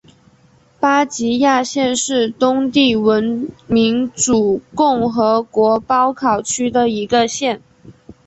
[0.79, 7.61] 巴吉亚县是东帝汶民主共和国包考区的一个县。